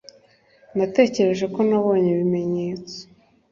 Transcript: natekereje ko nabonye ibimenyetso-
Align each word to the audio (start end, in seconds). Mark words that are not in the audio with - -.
natekereje 0.77 1.45
ko 1.53 1.59
nabonye 1.69 2.09
ibimenyetso- 2.13 2.97